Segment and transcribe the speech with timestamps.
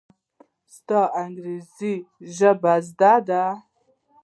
[0.75, 1.93] ستا انګرېزي
[2.35, 3.43] ژبه زده ده!